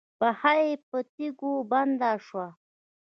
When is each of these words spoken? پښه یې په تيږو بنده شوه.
پښه 0.19 0.51
یې 0.61 0.69
په 0.87 0.97
تيږو 1.13 1.53
بنده 1.71 2.11
شوه. 2.25 2.47